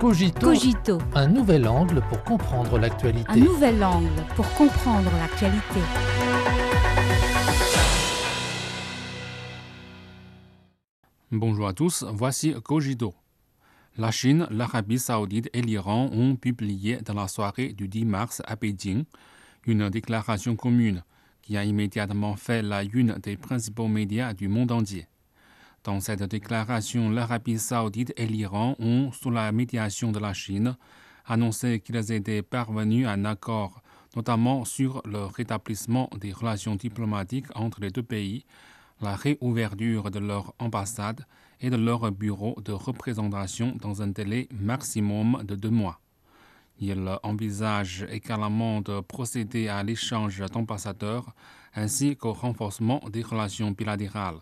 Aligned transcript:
Cogito, 0.00 0.40
Cogito, 0.40 0.98
un 1.14 1.28
nouvel 1.28 1.68
angle 1.68 2.02
pour 2.08 2.22
comprendre 2.24 2.78
l'actualité. 2.78 3.30
un 3.30 3.36
nouvel 3.36 3.82
angle 3.82 4.08
pour 4.34 4.48
comprendre 4.54 5.10
l'actualité. 5.18 5.80
Bonjour 11.30 11.68
à 11.68 11.72
tous, 11.72 12.04
voici 12.12 12.54
Cogito. 12.62 13.14
La 13.96 14.10
Chine, 14.10 14.46
l'Arabie 14.50 14.98
saoudite 14.98 15.48
et 15.52 15.62
l'Iran 15.62 16.10
ont 16.12 16.34
publié 16.34 16.96
dans 16.96 17.14
la 17.14 17.28
soirée 17.28 17.72
du 17.72 17.86
10 17.86 18.04
mars 18.04 18.42
à 18.46 18.56
Pékin 18.56 19.04
une 19.66 19.88
déclaration 19.90 20.56
commune 20.56 21.04
qui 21.40 21.56
a 21.56 21.64
immédiatement 21.64 22.36
fait 22.36 22.62
la 22.62 22.82
une 22.82 23.14
des 23.22 23.36
principaux 23.36 23.88
médias 23.88 24.34
du 24.34 24.48
monde 24.48 24.72
entier. 24.72 25.06
Dans 25.84 26.00
cette 26.00 26.22
déclaration, 26.22 27.10
l'Arabie 27.10 27.58
saoudite 27.58 28.14
et 28.16 28.26
l'Iran 28.26 28.74
ont, 28.78 29.12
sous 29.12 29.30
la 29.30 29.52
médiation 29.52 30.12
de 30.12 30.18
la 30.18 30.32
Chine, 30.32 30.78
annoncé 31.26 31.80
qu'ils 31.80 32.10
étaient 32.10 32.40
parvenus 32.40 33.06
à 33.06 33.10
un 33.10 33.26
accord, 33.26 33.82
notamment 34.16 34.64
sur 34.64 35.02
le 35.04 35.26
rétablissement 35.26 36.08
des 36.18 36.32
relations 36.32 36.74
diplomatiques 36.74 37.54
entre 37.54 37.82
les 37.82 37.90
deux 37.90 38.02
pays, 38.02 38.46
la 39.02 39.14
réouverture 39.14 40.10
de 40.10 40.20
leur 40.20 40.54
ambassade 40.58 41.26
et 41.60 41.68
de 41.68 41.76
leur 41.76 42.10
bureau 42.12 42.58
de 42.64 42.72
représentation 42.72 43.76
dans 43.78 44.00
un 44.00 44.06
délai 44.06 44.48
maximum 44.58 45.42
de 45.44 45.54
deux 45.54 45.70
mois. 45.70 46.00
Il 46.80 47.18
envisage 47.22 48.06
également 48.10 48.80
de 48.80 49.00
procéder 49.00 49.68
à 49.68 49.82
l'échange 49.82 50.40
d'ambassadeurs 50.50 51.34
ainsi 51.74 52.16
qu'au 52.16 52.32
renforcement 52.32 53.02
des 53.12 53.22
relations 53.22 53.70
bilatérales. 53.70 54.40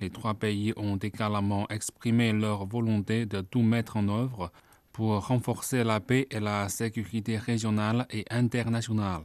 Les 0.00 0.10
trois 0.10 0.34
pays 0.34 0.72
ont 0.76 0.96
également 0.96 1.68
exprimé 1.68 2.32
leur 2.32 2.66
volonté 2.66 3.26
de 3.26 3.40
tout 3.40 3.62
mettre 3.62 3.96
en 3.96 4.08
œuvre 4.08 4.50
pour 4.92 5.26
renforcer 5.26 5.84
la 5.84 6.00
paix 6.00 6.26
et 6.30 6.40
la 6.40 6.68
sécurité 6.68 7.38
régionale 7.38 8.06
et 8.10 8.24
internationale. 8.30 9.24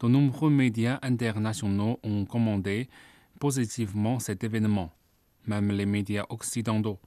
De 0.00 0.06
nombreux 0.08 0.50
médias 0.50 0.98
internationaux 1.02 1.98
ont 2.04 2.24
commandé 2.24 2.88
positivement 3.40 4.20
cet 4.20 4.44
événement, 4.44 4.90
même 5.46 5.72
les 5.72 5.86
médias 5.86 6.24
occidentaux, 6.28 7.00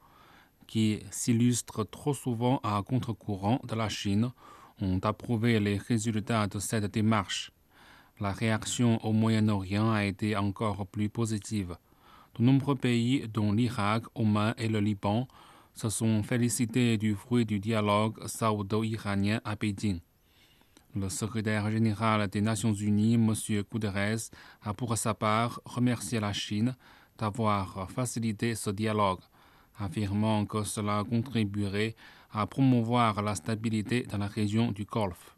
qui 0.68 1.00
s'illustrent 1.12 1.90
trop 1.90 2.14
souvent 2.14 2.60
à 2.64 2.82
contre-courant 2.84 3.60
de 3.68 3.76
la 3.76 3.90
Chine, 3.90 4.32
ont 4.82 5.00
approuvé 5.04 5.60
les 5.60 5.78
résultats 5.78 6.48
de 6.48 6.60
cette 6.60 6.92
démarche. 6.92 7.52
La 8.20 8.32
réaction 8.32 9.04
au 9.06 9.14
Moyen-Orient 9.14 9.92
a 9.92 10.06
été 10.06 10.36
encore 10.36 10.86
plus 10.88 11.10
positive. 11.10 11.76
De 12.38 12.44
nombreux 12.44 12.76
pays, 12.76 13.28
dont 13.28 13.52
l'Irak, 13.52 14.04
Oman 14.16 14.54
et 14.58 14.68
le 14.68 14.80
Liban, 14.80 15.28
se 15.74 15.90
sont 15.90 16.24
félicités 16.24 16.98
du 16.98 17.16
fruit 17.16 17.46
du 17.46 17.60
dialogue 17.60 18.26
saoudo-iranien 18.28 19.42
à 19.44 19.56
Pékin. 19.56 19.98
Le 20.96 21.08
secrétaire 21.10 21.72
général 21.72 22.28
des 22.28 22.42
Nations 22.42 22.74
Unies, 22.74 23.14
M. 23.14 23.34
Guterres, 23.72 24.30
a 24.62 24.74
pour 24.74 24.98
sa 24.98 25.14
part 25.14 25.62
remercié 25.66 26.20
la 26.20 26.34
Chine 26.34 26.76
d'avoir 27.18 27.90
facilité 27.92 28.56
ce 28.56 28.70
dialogue, 28.70 29.22
affirmant 29.78 30.46
que 30.46 30.64
cela 30.64 31.04
contribuerait 31.10 31.96
à 32.32 32.46
promouvoir 32.48 33.22
la 33.22 33.36
stabilité 33.36 34.04
dans 34.04 34.18
la 34.18 34.28
région 34.28 34.72
du 34.72 34.86
Golfe. 34.86 35.38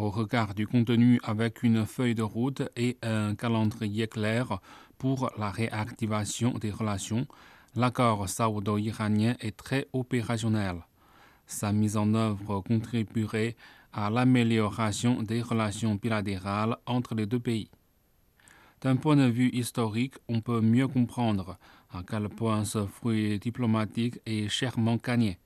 Au 0.00 0.08
regard 0.08 0.54
du 0.54 0.66
contenu 0.66 1.20
avec 1.22 1.62
une 1.62 1.84
feuille 1.84 2.14
de 2.14 2.22
route 2.22 2.62
et 2.74 2.96
un 3.02 3.34
calendrier 3.34 4.08
clair 4.08 4.58
pour 4.96 5.30
la 5.36 5.50
réactivation 5.50 6.52
des 6.52 6.70
relations, 6.70 7.26
l'accord 7.76 8.26
saoudo-iranien 8.26 9.34
est 9.40 9.54
très 9.54 9.88
opérationnel. 9.92 10.86
Sa 11.44 11.72
mise 11.72 11.98
en 11.98 12.14
œuvre 12.14 12.62
contribuerait 12.62 13.56
à 13.92 14.08
l'amélioration 14.08 15.22
des 15.22 15.42
relations 15.42 15.96
bilatérales 15.96 16.78
entre 16.86 17.14
les 17.14 17.26
deux 17.26 17.40
pays. 17.40 17.68
D'un 18.80 18.96
point 18.96 19.16
de 19.16 19.28
vue 19.28 19.50
historique, 19.50 20.14
on 20.28 20.40
peut 20.40 20.62
mieux 20.62 20.88
comprendre 20.88 21.58
à 21.90 22.02
quel 22.08 22.30
point 22.30 22.64
ce 22.64 22.86
fruit 22.86 23.38
diplomatique 23.38 24.18
est 24.24 24.48
chèrement 24.48 24.96
gagné. 24.96 25.38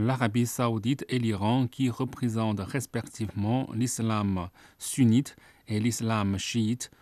L'Arabie 0.00 0.46
saoudite 0.46 1.04
et 1.08 1.18
l'Iran, 1.18 1.66
qui 1.66 1.90
représentent 1.90 2.60
respectivement 2.60 3.68
l'islam 3.74 4.48
sunnite 4.78 5.34
et 5.66 5.80
l'islam 5.80 6.38
chiite, 6.38 6.92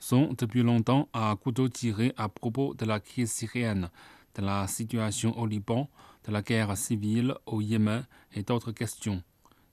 sont 0.00 0.34
depuis 0.36 0.64
longtemps 0.64 1.08
à 1.12 1.36
couteau 1.40 1.68
tiré 1.68 2.12
à 2.16 2.28
propos 2.28 2.74
de 2.74 2.84
la 2.84 2.98
crise 2.98 3.30
syrienne, 3.30 3.88
de 4.34 4.42
la 4.42 4.66
situation 4.66 5.38
au 5.38 5.46
Liban, 5.46 5.88
de 6.26 6.32
la 6.32 6.42
guerre 6.42 6.76
civile 6.76 7.36
au 7.46 7.60
Yémen 7.60 8.04
et 8.34 8.42
d'autres 8.42 8.72
questions. 8.72 9.22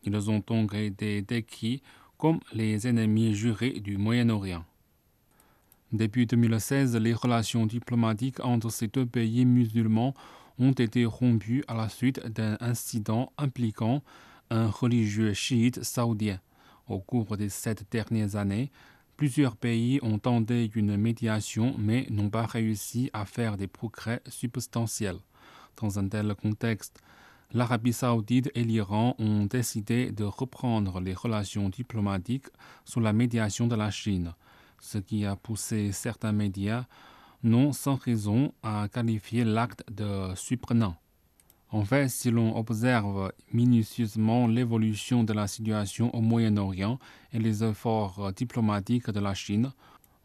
Ils 0.03 0.29
ont 0.29 0.43
donc 0.45 0.75
été 0.75 1.23
décrits 1.23 1.81
comme 2.19 2.39
les 2.53 2.87
ennemis 2.87 3.33
jurés 3.33 3.79
du 3.79 3.97
Moyen-Orient. 3.97 4.63
Depuis 5.91 6.27
2016, 6.27 6.95
les 6.97 7.13
relations 7.15 7.65
diplomatiques 7.65 8.39
entre 8.43 8.69
ces 8.69 8.87
deux 8.87 9.07
pays 9.07 9.45
musulmans 9.45 10.13
ont 10.59 10.71
été 10.71 11.05
rompues 11.05 11.63
à 11.67 11.73
la 11.73 11.89
suite 11.89 12.25
d'un 12.27 12.57
incident 12.59 13.31
impliquant 13.37 14.01
un 14.49 14.67
religieux 14.69 15.33
chiite 15.33 15.83
saoudien. 15.83 16.39
Au 16.87 16.99
cours 16.99 17.37
des 17.37 17.49
sept 17.49 17.85
dernières 17.91 18.35
années, 18.35 18.71
plusieurs 19.17 19.55
pays 19.55 19.99
ont 20.01 20.19
tenté 20.19 20.71
une 20.75 20.95
médiation 20.95 21.75
mais 21.77 22.07
n'ont 22.09 22.29
pas 22.29 22.45
réussi 22.45 23.09
à 23.13 23.25
faire 23.25 23.57
des 23.57 23.67
progrès 23.67 24.21
substantiels. 24.27 25.19
Dans 25.81 25.99
un 25.99 26.07
tel 26.07 26.33
contexte, 26.35 26.99
l'Arabie 27.53 27.93
saoudite 27.93 28.49
et 28.55 28.63
l'Iran 28.63 29.15
ont 29.19 29.45
décidé 29.45 30.11
de 30.11 30.23
reprendre 30.23 30.99
les 30.99 31.13
relations 31.13 31.69
diplomatiques 31.69 32.47
sous 32.85 32.99
la 32.99 33.13
médiation 33.13 33.67
de 33.67 33.75
la 33.75 33.91
Chine, 33.91 34.33
ce 34.79 34.97
qui 34.97 35.25
a 35.25 35.35
poussé 35.35 35.91
certains 35.91 36.31
médias, 36.31 36.85
non 37.43 37.73
sans 37.73 37.95
raison, 37.95 38.53
à 38.63 38.87
qualifier 38.91 39.43
l'acte 39.43 39.83
de 39.91 40.33
surprenant. 40.35 40.95
En 41.69 41.83
fait, 41.83 42.07
si 42.07 42.31
l'on 42.31 42.55
observe 42.57 43.31
minutieusement 43.51 44.47
l'évolution 44.47 45.23
de 45.23 45.33
la 45.33 45.47
situation 45.47 46.15
au 46.15 46.21
Moyen-Orient 46.21 46.97
et 47.33 47.39
les 47.39 47.63
efforts 47.63 48.31
diplomatiques 48.33 49.09
de 49.09 49.19
la 49.19 49.33
Chine, 49.33 49.71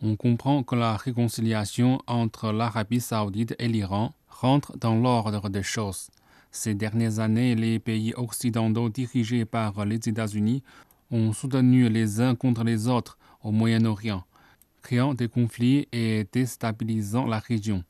on 0.00 0.16
comprend 0.16 0.62
que 0.62 0.76
la 0.76 0.96
réconciliation 0.96 2.00
entre 2.06 2.52
l'Arabie 2.52 3.00
saoudite 3.00 3.54
et 3.58 3.68
l'Iran 3.68 4.14
rentre 4.28 4.76
dans 4.78 4.94
l'ordre 4.94 5.48
des 5.48 5.62
choses. 5.62 6.10
Ces 6.50 6.74
dernières 6.74 7.18
années, 7.18 7.54
les 7.54 7.78
pays 7.78 8.12
occidentaux 8.16 8.88
dirigés 8.88 9.44
par 9.44 9.84
les 9.84 9.96
États-Unis 9.96 10.62
ont 11.10 11.32
soutenu 11.32 11.88
les 11.88 12.20
uns 12.20 12.34
contre 12.34 12.62
les 12.62 12.88
autres 12.88 13.18
au 13.42 13.50
Moyen-Orient, 13.50 14.24
créant 14.82 15.14
des 15.14 15.28
conflits 15.28 15.88
et 15.92 16.26
déstabilisant 16.32 17.26
la 17.26 17.38
région. 17.38 17.84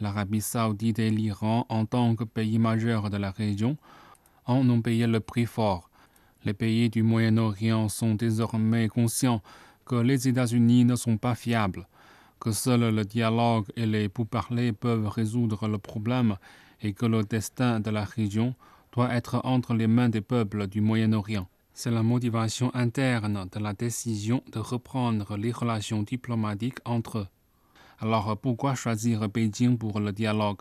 L'Arabie 0.00 0.40
saoudite 0.40 0.98
et 0.98 1.10
l'Iran, 1.10 1.66
en 1.68 1.86
tant 1.86 2.14
que 2.16 2.24
pays 2.24 2.58
majeurs 2.58 3.10
de 3.10 3.16
la 3.16 3.30
région, 3.30 3.76
en 4.46 4.68
ont 4.68 4.82
payé 4.82 5.06
le 5.06 5.20
prix 5.20 5.46
fort. 5.46 5.90
Les 6.44 6.52
pays 6.52 6.90
du 6.90 7.02
Moyen-Orient 7.02 7.88
sont 7.88 8.14
désormais 8.14 8.88
conscients 8.88 9.42
que 9.86 9.96
les 9.96 10.28
États-Unis 10.28 10.84
ne 10.84 10.96
sont 10.96 11.16
pas 11.16 11.34
fiables, 11.34 11.86
que 12.40 12.52
seul 12.52 12.94
le 12.94 13.04
dialogue 13.04 13.66
et 13.76 13.86
les 13.86 14.08
pourparlers 14.08 14.72
peuvent 14.72 15.08
résoudre 15.08 15.68
le 15.68 15.78
problème 15.78 16.36
et 16.82 16.92
que 16.92 17.06
le 17.06 17.22
destin 17.22 17.80
de 17.80 17.90
la 17.90 18.04
région 18.04 18.54
doit 18.92 19.14
être 19.14 19.40
entre 19.44 19.74
les 19.74 19.86
mains 19.86 20.08
des 20.08 20.20
peuples 20.20 20.66
du 20.66 20.80
Moyen-Orient. 20.80 21.48
C'est 21.76 21.90
la 21.90 22.04
motivation 22.04 22.72
interne 22.72 23.48
de 23.50 23.58
la 23.58 23.72
décision 23.72 24.44
de 24.52 24.60
reprendre 24.60 25.36
les 25.36 25.50
relations 25.50 26.04
diplomatiques 26.04 26.78
entre 26.84 27.18
eux. 27.18 27.26
Alors 27.98 28.38
pourquoi 28.38 28.76
choisir 28.76 29.28
Pékin 29.28 29.74
pour 29.74 29.98
le 29.98 30.12
dialogue? 30.12 30.60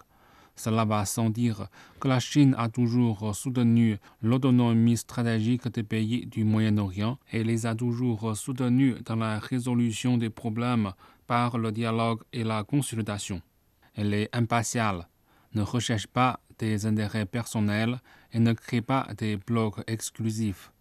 Cela 0.56 0.86
va 0.86 1.06
sans 1.06 1.30
dire 1.30 1.68
que 2.00 2.08
la 2.08 2.20
Chine 2.20 2.56
a 2.58 2.68
toujours 2.68 3.36
soutenu 3.36 4.00
l'autonomie 4.24 4.98
stratégique 4.98 5.68
des 5.68 5.84
pays 5.84 6.26
du 6.26 6.44
Moyen-Orient 6.44 7.20
et 7.32 7.44
les 7.44 7.68
a 7.68 7.76
toujours 7.76 8.36
soutenus 8.36 8.96
dans 9.06 9.16
la 9.16 9.38
résolution 9.38 10.18
des 10.18 10.32
problèmes 10.32 10.94
par 11.28 11.60
le 11.60 11.72
dialogue 11.72 12.24
et 12.34 12.44
la 12.44 12.64
consultation. 12.64 13.40
Elle 13.94 14.16
est 14.16 14.36
impartiale, 14.36 15.08
ne 15.54 15.62
recherche 15.62 16.08
pas 16.08 16.40
des 16.58 16.88
intérêts 16.88 17.28
personnels 17.28 18.02
et 18.32 18.40
ne 18.40 18.54
crée 18.54 18.82
pas 18.82 19.08
des 19.16 19.38
blocs 19.38 19.84
exclusifs. 19.86 20.72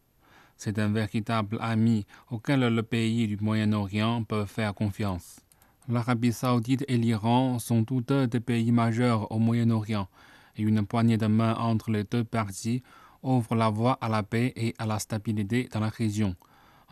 C'est 0.64 0.78
un 0.78 0.90
véritable 0.90 1.58
ami 1.60 2.06
auquel 2.30 2.60
le 2.60 2.82
pays 2.84 3.26
du 3.26 3.36
Moyen-Orient 3.36 4.22
peut 4.22 4.44
faire 4.44 4.72
confiance. 4.74 5.40
L'Arabie 5.88 6.32
saoudite 6.32 6.84
et 6.86 6.98
l'Iran 6.98 7.58
sont 7.58 7.82
tous 7.82 8.00
deux 8.00 8.28
des 8.28 8.38
pays 8.38 8.70
majeurs 8.70 9.32
au 9.32 9.40
Moyen-Orient, 9.40 10.06
et 10.54 10.62
une 10.62 10.86
poignée 10.86 11.16
de 11.16 11.26
main 11.26 11.56
entre 11.56 11.90
les 11.90 12.04
deux 12.04 12.22
parties 12.22 12.84
ouvre 13.24 13.56
la 13.56 13.70
voie 13.70 13.98
à 14.00 14.08
la 14.08 14.22
paix 14.22 14.52
et 14.54 14.72
à 14.78 14.86
la 14.86 15.00
stabilité 15.00 15.68
dans 15.72 15.80
la 15.80 15.88
région, 15.88 16.36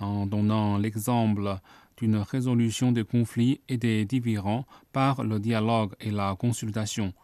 en 0.00 0.26
donnant 0.26 0.76
l'exemple 0.76 1.56
d'une 1.96 2.16
résolution 2.16 2.90
des 2.90 3.04
conflits 3.04 3.60
et 3.68 3.76
des 3.76 4.04
différends 4.04 4.66
par 4.92 5.22
le 5.22 5.38
dialogue 5.38 5.94
et 6.00 6.10
la 6.10 6.34
consultation. 6.34 7.14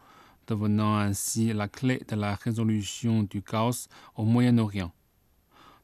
devenant 0.47 0.95
ainsi 0.95 1.51
la 1.51 1.67
clé 1.67 2.01
de 2.07 2.15
la 2.15 2.35
résolution 2.35 3.23
du 3.23 3.41
chaos 3.41 3.89
au 4.15 4.23
Moyen-Orient. 4.23 4.93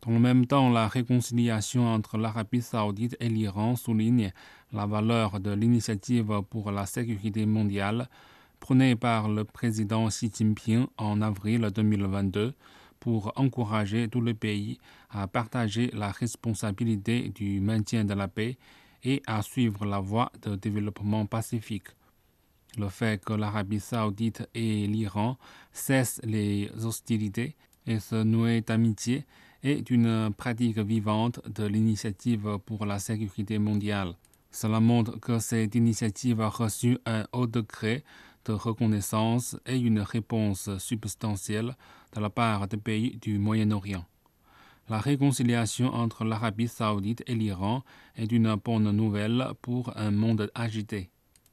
Dans 0.05 0.11
le 0.11 0.19
même 0.19 0.45
temps, 0.45 0.69
la 0.69 0.89
réconciliation 0.89 1.87
entre 1.87 2.17
l'Arabie 2.17 2.61
saoudite 2.61 3.15
et 3.21 3.29
l'Iran 3.29 3.77
souligne 3.77 4.33
la 4.73 4.85
valeur 4.85 5.39
de 5.39 5.51
l'initiative 5.51 6.41
pour 6.49 6.71
la 6.71 6.85
sécurité 6.85 7.45
mondiale 7.45 8.09
prônée 8.59 8.97
par 8.97 9.29
le 9.29 9.45
président 9.45 10.09
Xi 10.09 10.29
Jinping 10.29 10.87
en 10.97 11.21
avril 11.21 11.69
2022 11.73 12.53
pour 12.99 13.31
encourager 13.37 14.09
tous 14.09 14.19
les 14.19 14.33
pays 14.33 14.77
à 15.09 15.25
partager 15.27 15.89
la 15.93 16.11
responsabilité 16.11 17.29
du 17.29 17.61
maintien 17.61 18.03
de 18.03 18.13
la 18.13 18.27
paix 18.27 18.57
et 19.05 19.23
à 19.25 19.41
suivre 19.41 19.85
la 19.85 20.01
voie 20.01 20.33
de 20.41 20.55
développement 20.55 21.25
pacifique. 21.27 21.87
Le 22.77 22.89
fait 22.89 23.23
que 23.23 23.31
l'Arabie 23.31 23.79
saoudite 23.79 24.49
et 24.53 24.85
l'Iran 24.85 25.37
cessent 25.71 26.19
les 26.25 26.69
hostilités 26.83 27.55
et 27.87 27.99
se 27.99 28.21
nouent 28.21 28.59
d'amitié 28.59 29.25
est 29.63 29.89
une 29.89 30.31
pratique 30.35 30.77
vivante 30.77 31.39
de 31.47 31.65
l'initiative 31.65 32.57
pour 32.65 32.85
la 32.85 32.99
sécurité 32.99 33.57
mondiale. 33.59 34.13
Cela 34.51 34.79
montre 34.79 35.19
que 35.19 35.39
cette 35.39 35.73
initiative 35.75 36.41
a 36.41 36.49
reçu 36.49 36.97
un 37.05 37.25
haut 37.31 37.47
degré 37.47 38.03
de 38.45 38.51
reconnaissance 38.51 39.55
et 39.65 39.77
une 39.77 40.01
réponse 40.01 40.77
substantielle 40.77 41.75
de 42.13 42.21
la 42.21 42.29
part 42.29 42.67
des 42.67 42.77
pays 42.77 43.17
du 43.21 43.39
Moyen-Orient. 43.39 44.05
La 44.89 44.99
réconciliation 44.99 45.87
entre 45.93 46.25
l'Arabie 46.25 46.67
saoudite 46.67 47.23
et 47.25 47.35
l'Iran 47.35 47.83
est 48.17 48.31
une 48.31 48.53
bonne 48.55 48.91
nouvelle 48.91 49.47
pour 49.61 49.95
un 49.97 50.11
monde 50.11 50.51
agité. 50.53 51.09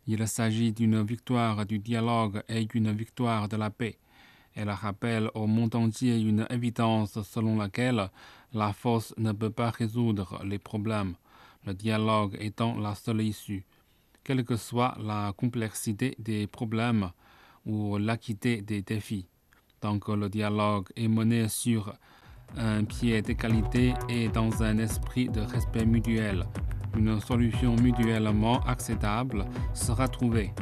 Il 0.08 0.26
s'agit 0.26 0.72
d'une 0.72 1.00
victoire 1.02 1.64
du 1.64 1.78
dialogue 1.78 2.42
et 2.48 2.64
d'une 2.64 2.90
victoire 2.90 3.48
de 3.48 3.56
la 3.56 3.70
paix. 3.70 3.98
Elle 4.54 4.70
rappelle 4.70 5.30
au 5.34 5.46
monde 5.46 5.74
entier 5.74 6.18
une 6.18 6.46
évidence 6.50 7.20
selon 7.22 7.56
laquelle 7.56 8.10
la 8.52 8.72
force 8.72 9.14
ne 9.16 9.32
peut 9.32 9.50
pas 9.50 9.70
résoudre 9.70 10.40
les 10.44 10.58
problèmes, 10.58 11.14
le 11.66 11.74
dialogue 11.74 12.36
étant 12.40 12.78
la 12.78 12.94
seule 12.94 13.22
issue 13.22 13.64
quelle 14.24 14.44
que 14.44 14.56
soit 14.56 14.96
la 15.02 15.32
complexité 15.36 16.14
des 16.18 16.46
problèmes 16.46 17.10
ou 17.66 17.98
l'aquité 17.98 18.62
des 18.62 18.82
défis. 18.82 19.26
Tant 19.80 19.98
que 19.98 20.12
le 20.12 20.28
dialogue 20.28 20.88
est 20.96 21.08
mené 21.08 21.48
sur 21.48 21.92
un 22.56 22.84
pied 22.84 23.22
d'égalité 23.22 23.94
et 24.08 24.28
dans 24.28 24.62
un 24.62 24.78
esprit 24.78 25.28
de 25.28 25.40
respect 25.40 25.86
mutuel, 25.86 26.46
une 26.96 27.20
solution 27.20 27.76
mutuellement 27.76 28.60
acceptable 28.64 29.46
sera 29.72 30.08
trouvée. 30.08 30.52